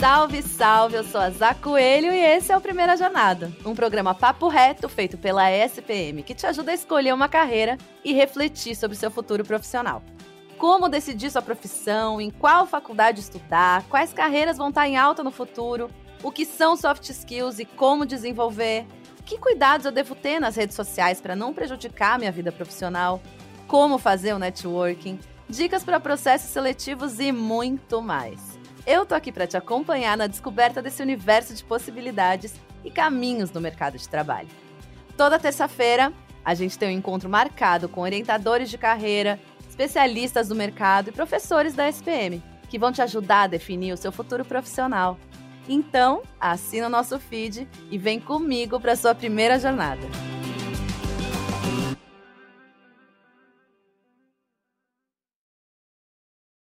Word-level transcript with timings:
Salve, 0.00 0.42
salve! 0.42 0.96
Eu 0.96 1.04
sou 1.04 1.20
a 1.20 1.28
Zá 1.28 1.52
Coelho 1.52 2.10
e 2.10 2.16
esse 2.16 2.50
é 2.50 2.56
o 2.56 2.60
Primeira 2.60 2.96
Jornada, 2.96 3.52
um 3.66 3.74
programa 3.74 4.14
papo 4.14 4.48
reto 4.48 4.88
feito 4.88 5.18
pela 5.18 5.50
SPM 5.50 6.22
que 6.22 6.34
te 6.34 6.46
ajuda 6.46 6.70
a 6.70 6.74
escolher 6.74 7.12
uma 7.12 7.28
carreira 7.28 7.76
e 8.02 8.14
refletir 8.14 8.74
sobre 8.74 8.96
seu 8.96 9.10
futuro 9.10 9.44
profissional. 9.44 10.02
Como 10.56 10.88
decidir 10.88 11.30
sua 11.30 11.42
profissão, 11.42 12.18
em 12.18 12.30
qual 12.30 12.66
faculdade 12.66 13.20
estudar, 13.20 13.84
quais 13.90 14.10
carreiras 14.10 14.56
vão 14.56 14.70
estar 14.70 14.88
em 14.88 14.96
alta 14.96 15.22
no 15.22 15.30
futuro, 15.30 15.90
o 16.22 16.32
que 16.32 16.46
são 16.46 16.78
soft 16.78 17.06
skills 17.10 17.58
e 17.58 17.66
como 17.66 18.06
desenvolver, 18.06 18.86
que 19.26 19.36
cuidados 19.36 19.84
eu 19.84 19.92
devo 19.92 20.14
ter 20.14 20.40
nas 20.40 20.56
redes 20.56 20.76
sociais 20.76 21.20
para 21.20 21.36
não 21.36 21.52
prejudicar 21.52 22.18
minha 22.18 22.32
vida 22.32 22.50
profissional, 22.50 23.20
como 23.68 23.98
fazer 23.98 24.32
o 24.32 24.38
networking, 24.38 25.20
dicas 25.46 25.84
para 25.84 26.00
processos 26.00 26.48
seletivos 26.48 27.20
e 27.20 27.30
muito 27.30 28.00
mais. 28.00 28.59
Eu 28.86 29.04
tô 29.04 29.14
aqui 29.14 29.30
para 29.30 29.46
te 29.46 29.56
acompanhar 29.56 30.16
na 30.16 30.26
descoberta 30.26 30.80
desse 30.80 31.02
universo 31.02 31.54
de 31.54 31.62
possibilidades 31.62 32.54
e 32.84 32.90
caminhos 32.90 33.50
no 33.50 33.60
mercado 33.60 33.98
de 33.98 34.08
trabalho. 34.08 34.48
Toda 35.16 35.38
terça-feira, 35.38 36.12
a 36.44 36.54
gente 36.54 36.78
tem 36.78 36.88
um 36.88 36.98
encontro 36.98 37.28
marcado 37.28 37.88
com 37.88 38.00
orientadores 38.00 38.70
de 38.70 38.78
carreira, 38.78 39.38
especialistas 39.68 40.48
do 40.48 40.54
mercado 40.54 41.08
e 41.08 41.12
professores 41.12 41.74
da 41.74 41.88
SPM, 41.88 42.42
que 42.68 42.78
vão 42.78 42.90
te 42.90 43.02
ajudar 43.02 43.42
a 43.42 43.48
definir 43.48 43.92
o 43.92 43.96
seu 43.96 44.10
futuro 44.10 44.44
profissional. 44.44 45.18
Então, 45.68 46.22
assina 46.40 46.86
o 46.86 46.90
nosso 46.90 47.18
feed 47.18 47.68
e 47.90 47.98
vem 47.98 48.18
comigo 48.18 48.80
para 48.80 48.96
sua 48.96 49.14
primeira 49.14 49.58
jornada. 49.58 50.29